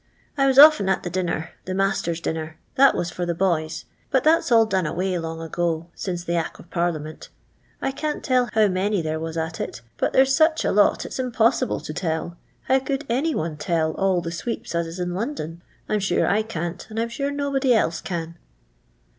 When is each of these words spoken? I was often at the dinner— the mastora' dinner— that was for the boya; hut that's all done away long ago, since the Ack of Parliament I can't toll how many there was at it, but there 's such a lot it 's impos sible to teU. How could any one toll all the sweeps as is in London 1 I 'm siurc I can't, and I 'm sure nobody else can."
I 0.35 0.47
was 0.47 0.57
often 0.57 0.89
at 0.89 1.03
the 1.03 1.11
dinner— 1.11 1.51
the 1.65 1.75
mastora' 1.75 2.15
dinner— 2.19 2.57
that 2.75 2.95
was 2.95 3.11
for 3.11 3.23
the 3.23 3.35
boya; 3.35 3.83
hut 4.11 4.23
that's 4.23 4.51
all 4.51 4.65
done 4.65 4.87
away 4.87 5.15
long 5.19 5.39
ago, 5.39 5.91
since 5.93 6.23
the 6.23 6.33
Ack 6.33 6.57
of 6.57 6.71
Parliament 6.71 7.29
I 7.83 7.91
can't 7.91 8.23
toll 8.23 8.49
how 8.53 8.67
many 8.67 9.03
there 9.03 9.19
was 9.19 9.37
at 9.37 9.61
it, 9.61 9.83
but 9.99 10.11
there 10.11 10.25
's 10.25 10.35
such 10.35 10.65
a 10.65 10.71
lot 10.71 11.05
it 11.05 11.13
's 11.13 11.19
impos 11.19 11.61
sible 11.63 11.85
to 11.85 11.93
teU. 11.93 12.31
How 12.63 12.79
could 12.79 13.05
any 13.09 13.35
one 13.35 13.57
toll 13.57 13.93
all 13.93 14.21
the 14.21 14.31
sweeps 14.31 14.73
as 14.73 14.87
is 14.87 14.97
in 14.97 15.13
London 15.13 15.61
1 15.85 15.91
I 15.93 15.93
'm 15.93 15.99
siurc 15.99 16.27
I 16.27 16.41
can't, 16.41 16.87
and 16.89 16.99
I 16.99 17.03
'm 17.03 17.09
sure 17.09 17.29
nobody 17.29 17.71
else 17.75 18.01
can." 18.01 18.39